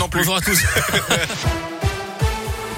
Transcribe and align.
non 0.00 0.08
plus. 0.08 0.20
Bonjour 0.20 0.36
à 0.36 0.40
tous. 0.40 0.58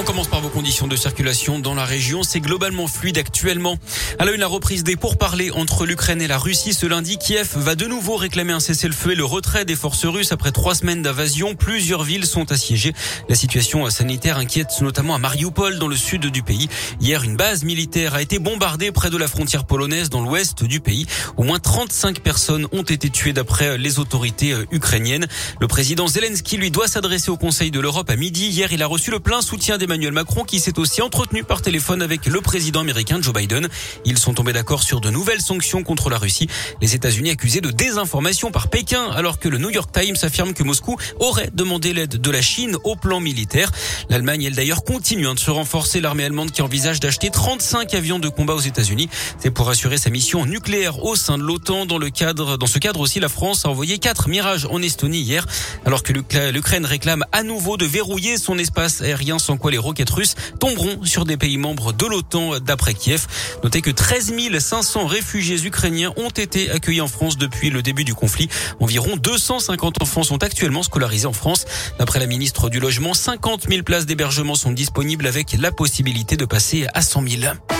On 0.00 0.04
commence 0.04 0.28
par 0.28 0.40
vos 0.40 0.48
conditions 0.48 0.86
de 0.86 0.94
circulation 0.94 1.58
dans 1.58 1.74
la 1.74 1.84
région. 1.84 2.22
C'est 2.22 2.38
globalement 2.38 2.86
fluide 2.86 3.18
actuellement. 3.18 3.78
À 4.20 4.24
la 4.24 4.30
une, 4.30 4.38
la 4.38 4.46
reprise 4.46 4.84
des 4.84 4.94
pourparlers 4.94 5.50
entre 5.50 5.86
l'Ukraine 5.86 6.22
et 6.22 6.28
la 6.28 6.38
Russie 6.38 6.72
ce 6.72 6.86
lundi. 6.86 7.18
Kiev 7.18 7.56
va 7.56 7.74
de 7.74 7.84
nouveau 7.84 8.14
réclamer 8.14 8.52
un 8.52 8.60
cessez-le-feu 8.60 9.12
et 9.12 9.14
le 9.16 9.24
retrait 9.24 9.64
des 9.64 9.74
forces 9.74 10.06
russes 10.06 10.30
après 10.30 10.52
trois 10.52 10.76
semaines 10.76 11.02
d'invasion. 11.02 11.56
Plusieurs 11.56 12.04
villes 12.04 12.26
sont 12.26 12.52
assiégées. 12.52 12.92
La 13.28 13.34
situation 13.34 13.90
sanitaire 13.90 14.38
inquiète 14.38 14.70
notamment 14.82 15.16
à 15.16 15.18
Mariupol 15.18 15.80
dans 15.80 15.88
le 15.88 15.96
sud 15.96 16.26
du 16.26 16.44
pays. 16.44 16.68
Hier, 17.00 17.24
une 17.24 17.34
base 17.34 17.64
militaire 17.64 18.14
a 18.14 18.22
été 18.22 18.38
bombardée 18.38 18.92
près 18.92 19.10
de 19.10 19.16
la 19.16 19.26
frontière 19.26 19.64
polonaise 19.64 20.10
dans 20.10 20.22
l'ouest 20.22 20.62
du 20.62 20.78
pays. 20.78 21.06
Au 21.36 21.42
moins 21.42 21.58
35 21.58 22.20
personnes 22.20 22.68
ont 22.70 22.84
été 22.84 23.10
tuées 23.10 23.32
d'après 23.32 23.76
les 23.78 23.98
autorités 23.98 24.54
ukrainiennes. 24.70 25.26
Le 25.60 25.66
président 25.66 26.06
Zelensky 26.06 26.56
lui 26.56 26.70
doit 26.70 26.86
s'adresser 26.86 27.32
au 27.32 27.36
Conseil 27.36 27.72
de 27.72 27.80
l'Europe 27.80 28.08
à 28.10 28.14
midi. 28.14 28.46
Hier, 28.46 28.72
il 28.72 28.84
a 28.84 28.86
reçu 28.86 29.10
le 29.10 29.18
plein 29.18 29.42
soutien 29.42 29.76
des 29.76 29.87
Emmanuel 29.88 30.12
Macron 30.12 30.44
qui 30.44 30.60
s'est 30.60 30.78
aussi 30.78 31.00
entretenu 31.00 31.44
par 31.44 31.62
téléphone 31.62 32.02
avec 32.02 32.26
le 32.26 32.42
président 32.42 32.80
américain 32.80 33.20
Joe 33.22 33.32
Biden. 33.32 33.68
Ils 34.04 34.18
sont 34.18 34.34
tombés 34.34 34.52
d'accord 34.52 34.82
sur 34.82 35.00
de 35.00 35.08
nouvelles 35.08 35.40
sanctions 35.40 35.82
contre 35.82 36.10
la 36.10 36.18
Russie. 36.18 36.46
Les 36.82 36.94
États-Unis 36.94 37.30
accusés 37.30 37.62
de 37.62 37.70
désinformation 37.70 38.50
par 38.50 38.68
Pékin 38.68 39.08
alors 39.12 39.38
que 39.38 39.48
le 39.48 39.56
New 39.56 39.70
York 39.70 39.90
Times 39.90 40.16
affirme 40.20 40.52
que 40.52 40.62
Moscou 40.62 40.98
aurait 41.20 41.48
demandé 41.54 41.94
l'aide 41.94 42.20
de 42.20 42.30
la 42.30 42.42
Chine 42.42 42.76
au 42.84 42.96
plan 42.96 43.18
militaire. 43.20 43.70
L'Allemagne, 44.10 44.42
elle 44.42 44.56
d'ailleurs, 44.56 44.84
continue 44.84 45.26
hein, 45.26 45.32
de 45.32 45.38
se 45.38 45.50
renforcer. 45.50 46.02
L'armée 46.02 46.24
allemande 46.24 46.52
qui 46.52 46.60
envisage 46.60 47.00
d'acheter 47.00 47.30
35 47.30 47.94
avions 47.94 48.18
de 48.18 48.28
combat 48.28 48.56
aux 48.56 48.60
États-Unis. 48.60 49.08
C'est 49.38 49.50
pour 49.50 49.70
assurer 49.70 49.96
sa 49.96 50.10
mission 50.10 50.44
nucléaire 50.44 51.02
au 51.02 51.16
sein 51.16 51.38
de 51.38 51.42
l'OTAN. 51.44 51.86
Dans 51.86 51.96
le 51.96 52.10
cadre, 52.10 52.58
dans 52.58 52.66
ce 52.66 52.78
cadre 52.78 53.00
aussi, 53.00 53.20
la 53.20 53.30
France 53.30 53.64
a 53.64 53.70
envoyé 53.70 53.96
quatre 53.96 54.28
mirages 54.28 54.68
en 54.70 54.82
Estonie 54.82 55.20
hier, 55.20 55.46
alors 55.86 56.02
que 56.02 56.12
l'Ukraine 56.12 56.84
réclame 56.84 57.24
à 57.32 57.42
nouveau 57.42 57.78
de 57.78 57.86
verrouiller 57.86 58.36
son 58.36 58.58
espace 58.58 59.00
aérien 59.00 59.38
sans 59.38 59.56
quoi 59.56 59.67
les 59.70 59.78
roquettes 59.78 60.10
russes 60.10 60.34
tomberont 60.60 61.04
sur 61.04 61.24
des 61.24 61.36
pays 61.36 61.58
membres 61.58 61.92
de 61.92 62.06
l'OTAN 62.06 62.60
d'après 62.60 62.94
Kiev. 62.94 63.26
Notez 63.62 63.82
que 63.82 63.90
13 63.90 64.32
500 64.58 65.06
réfugiés 65.06 65.64
ukrainiens 65.64 66.12
ont 66.16 66.30
été 66.30 66.70
accueillis 66.70 67.00
en 67.00 67.08
France 67.08 67.38
depuis 67.38 67.70
le 67.70 67.82
début 67.82 68.04
du 68.04 68.14
conflit. 68.14 68.48
Environ 68.80 69.16
250 69.16 70.02
enfants 70.02 70.22
sont 70.22 70.42
actuellement 70.42 70.82
scolarisés 70.82 71.26
en 71.26 71.32
France. 71.32 71.64
D'après 71.98 72.18
la 72.18 72.26
ministre 72.26 72.68
du 72.68 72.80
Logement, 72.80 73.14
50 73.14 73.68
000 73.68 73.82
places 73.82 74.06
d'hébergement 74.06 74.54
sont 74.54 74.72
disponibles 74.72 75.26
avec 75.26 75.56
la 75.58 75.72
possibilité 75.72 76.36
de 76.36 76.44
passer 76.44 76.86
à 76.94 77.02
100 77.02 77.28
000. 77.28 77.77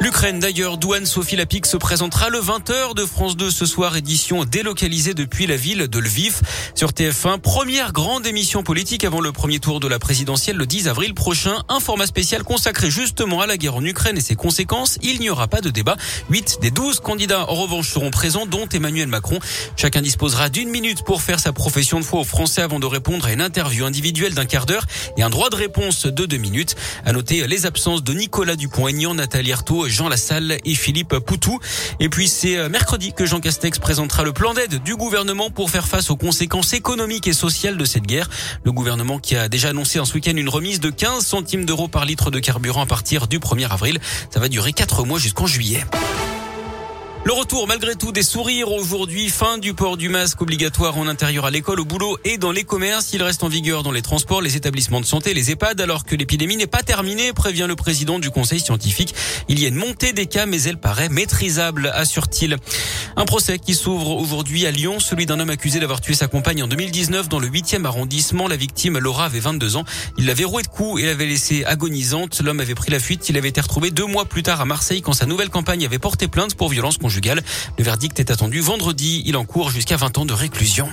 L'Ukraine 0.00 0.38
d'ailleurs, 0.38 0.78
douane 0.78 1.06
Sophie 1.06 1.34
Lapic 1.34 1.66
se 1.66 1.76
présentera 1.76 2.28
le 2.28 2.38
20h 2.38 2.94
de 2.94 3.04
France 3.04 3.36
2 3.36 3.50
ce 3.50 3.66
soir, 3.66 3.96
édition 3.96 4.44
délocalisée 4.44 5.12
depuis 5.12 5.48
la 5.48 5.56
ville 5.56 5.88
de 5.88 5.98
Lviv. 5.98 6.40
Sur 6.76 6.90
TF1, 6.90 7.40
première 7.40 7.92
grande 7.92 8.24
émission 8.24 8.62
politique 8.62 9.02
avant 9.02 9.20
le 9.20 9.32
premier 9.32 9.58
tour 9.58 9.80
de 9.80 9.88
la 9.88 9.98
présidentielle 9.98 10.56
le 10.56 10.66
10 10.66 10.86
avril 10.86 11.14
prochain. 11.14 11.64
Un 11.68 11.80
format 11.80 12.06
spécial 12.06 12.44
consacré 12.44 12.92
justement 12.92 13.40
à 13.40 13.48
la 13.48 13.56
guerre 13.56 13.74
en 13.74 13.84
Ukraine 13.84 14.16
et 14.16 14.20
ses 14.20 14.36
conséquences. 14.36 14.98
Il 15.02 15.18
n'y 15.18 15.30
aura 15.30 15.48
pas 15.48 15.60
de 15.60 15.70
débat. 15.70 15.96
8 16.30 16.58
des 16.62 16.70
12 16.70 17.00
candidats 17.00 17.50
en 17.50 17.54
revanche 17.54 17.90
seront 17.90 18.10
présents, 18.10 18.46
dont 18.46 18.68
Emmanuel 18.68 19.08
Macron. 19.08 19.40
Chacun 19.76 20.00
disposera 20.00 20.48
d'une 20.48 20.70
minute 20.70 21.02
pour 21.02 21.22
faire 21.22 21.40
sa 21.40 21.52
profession 21.52 21.98
de 21.98 22.04
foi 22.04 22.20
aux 22.20 22.24
Français 22.24 22.62
avant 22.62 22.78
de 22.78 22.86
répondre 22.86 23.26
à 23.26 23.32
une 23.32 23.40
interview 23.40 23.84
individuelle 23.84 24.34
d'un 24.34 24.46
quart 24.46 24.66
d'heure 24.66 24.86
et 25.16 25.24
un 25.24 25.30
droit 25.30 25.50
de 25.50 25.56
réponse 25.56 26.06
de 26.06 26.24
deux 26.24 26.36
minutes. 26.36 26.76
À 27.04 27.12
noter 27.12 27.48
les 27.48 27.66
absences 27.66 28.04
de 28.04 28.12
Nicolas 28.12 28.54
Dupont-Aignan, 28.54 29.14
Nathalie 29.14 29.52
Arthaud, 29.52 29.87
Jean 29.88 30.08
Lassalle 30.08 30.58
et 30.64 30.74
Philippe 30.74 31.18
Poutou. 31.18 31.58
Et 32.00 32.08
puis 32.08 32.28
c'est 32.28 32.56
euh, 32.56 32.68
mercredi 32.68 33.12
que 33.12 33.26
Jean 33.26 33.40
Castex 33.40 33.78
présentera 33.78 34.22
le 34.22 34.32
plan 34.32 34.54
d'aide 34.54 34.82
du 34.82 34.96
gouvernement 34.96 35.50
pour 35.50 35.70
faire 35.70 35.88
face 35.88 36.10
aux 36.10 36.16
conséquences 36.16 36.72
économiques 36.72 37.26
et 37.26 37.32
sociales 37.32 37.76
de 37.76 37.84
cette 37.84 38.06
guerre. 38.06 38.28
Le 38.64 38.72
gouvernement 38.72 39.18
qui 39.18 39.36
a 39.36 39.48
déjà 39.48 39.70
annoncé 39.70 39.98
en 40.00 40.04
ce 40.04 40.14
week-end 40.14 40.36
une 40.36 40.48
remise 40.48 40.80
de 40.80 40.90
15 40.90 41.24
centimes 41.24 41.64
d'euros 41.64 41.88
par 41.88 42.04
litre 42.04 42.30
de 42.30 42.38
carburant 42.38 42.82
à 42.82 42.86
partir 42.86 43.26
du 43.26 43.38
1er 43.38 43.68
avril. 43.68 44.00
Ça 44.30 44.40
va 44.40 44.48
durer 44.48 44.72
4 44.72 45.04
mois 45.04 45.18
jusqu'en 45.18 45.46
juillet. 45.46 45.84
Le 47.24 47.32
retour 47.32 47.66
malgré 47.66 47.94
tout 47.94 48.12
des 48.12 48.22
sourires 48.22 48.70
aujourd'hui, 48.72 49.28
fin 49.28 49.58
du 49.58 49.74
port 49.74 49.96
du 49.96 50.08
masque 50.08 50.40
obligatoire 50.40 50.96
en 50.96 51.06
intérieur 51.08 51.44
à 51.44 51.50
l'école, 51.50 51.80
au 51.80 51.84
boulot 51.84 52.16
et 52.24 52.38
dans 52.38 52.52
les 52.52 52.64
commerces. 52.64 53.12
Il 53.12 53.22
reste 53.22 53.42
en 53.42 53.48
vigueur 53.48 53.82
dans 53.82 53.90
les 53.92 54.02
transports, 54.02 54.40
les 54.40 54.56
établissements 54.56 55.00
de 55.00 55.04
santé, 55.04 55.34
les 55.34 55.50
EHPAD, 55.50 55.80
alors 55.80 56.04
que 56.04 56.14
l'épidémie 56.14 56.56
n'est 56.56 56.66
pas 56.66 56.82
terminée, 56.82 57.32
prévient 57.32 57.66
le 57.68 57.76
président 57.76 58.18
du 58.18 58.30
conseil 58.30 58.60
scientifique. 58.60 59.14
Il 59.48 59.60
y 59.60 59.66
a 59.66 59.68
une 59.68 59.74
montée 59.74 60.12
des 60.12 60.26
cas, 60.26 60.46
mais 60.46 60.62
elle 60.62 60.78
paraît 60.78 61.08
maîtrisable, 61.08 61.90
assure-t-il. 61.92 62.56
Un 63.16 63.24
procès 63.24 63.58
qui 63.58 63.74
s'ouvre 63.74 64.10
aujourd'hui 64.10 64.64
à 64.64 64.70
Lyon, 64.70 65.00
celui 65.00 65.26
d'un 65.26 65.40
homme 65.40 65.50
accusé 65.50 65.80
d'avoir 65.80 66.00
tué 66.00 66.14
sa 66.14 66.28
compagne 66.28 66.62
en 66.62 66.68
2019 66.68 67.28
dans 67.28 67.40
le 67.40 67.48
8e 67.48 67.84
arrondissement. 67.84 68.46
La 68.46 68.56
victime, 68.56 68.96
Laura, 68.96 69.24
avait 69.24 69.40
22 69.40 69.76
ans. 69.76 69.84
Il 70.16 70.26
l'avait 70.26 70.44
roué 70.44 70.62
de 70.62 70.68
coups 70.68 71.02
et 71.02 71.06
l'avait 71.06 71.26
laissée 71.26 71.64
agonisante. 71.64 72.40
L'homme 72.40 72.60
avait 72.60 72.76
pris 72.76 72.90
la 72.90 73.00
fuite. 73.00 73.28
Il 73.28 73.36
avait 73.36 73.48
été 73.48 73.60
retrouvé 73.60 73.90
deux 73.90 74.06
mois 74.06 74.24
plus 74.24 74.44
tard 74.44 74.60
à 74.60 74.64
Marseille 74.64 75.02
quand 75.02 75.12
sa 75.12 75.26
nouvelle 75.26 75.50
campagne 75.50 75.84
avait 75.84 75.98
porté 75.98 76.28
plainte 76.28 76.54
pour 76.54 76.68
violence 76.68 76.96
Le 77.24 77.84
verdict 77.84 78.20
est 78.20 78.30
attendu 78.30 78.60
vendredi. 78.60 79.22
Il 79.26 79.36
encourt 79.36 79.70
jusqu'à 79.70 79.96
20 79.96 80.18
ans 80.18 80.24
de 80.24 80.32
réclusion. 80.32 80.88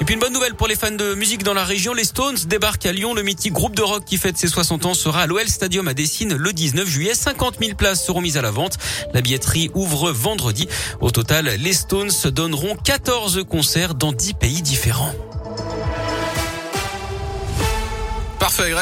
Et 0.00 0.04
puis 0.04 0.14
une 0.14 0.20
bonne 0.20 0.32
nouvelle 0.32 0.54
pour 0.54 0.66
les 0.66 0.74
fans 0.74 0.90
de 0.90 1.14
musique 1.14 1.42
dans 1.42 1.54
la 1.54 1.64
région, 1.64 1.92
les 1.92 2.04
Stones 2.04 2.36
débarquent 2.46 2.86
à 2.86 2.92
Lyon. 2.92 3.14
Le 3.14 3.22
mythique 3.22 3.52
groupe 3.52 3.74
de 3.76 3.82
rock 3.82 4.04
qui 4.04 4.16
fête 4.16 4.36
ses 4.36 4.48
60 4.48 4.86
ans 4.86 4.94
sera 4.94 5.22
à 5.22 5.26
l'OL 5.26 5.48
Stadium 5.48 5.86
à 5.88 5.94
Dessine 5.94 6.34
le 6.34 6.52
19 6.52 6.88
juillet. 6.88 7.14
50 7.14 7.56
000 7.60 7.74
places 7.76 8.04
seront 8.04 8.20
mises 8.20 8.36
à 8.36 8.42
la 8.42 8.50
vente. 8.50 8.78
La 9.12 9.20
billetterie 9.20 9.70
ouvre 9.74 10.10
vendredi. 10.10 10.68
Au 11.00 11.10
total, 11.10 11.46
les 11.58 11.72
Stones 11.72 12.10
donneront 12.26 12.76
14 12.76 13.44
concerts 13.48 13.94
dans 13.94 14.12
10 14.12 14.34
pays 14.34 14.62
différents. 14.62 15.14
Parfait, 18.38 18.70
Greg. 18.70 18.80